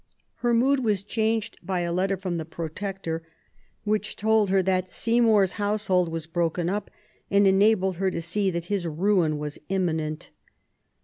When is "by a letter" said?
1.61-2.17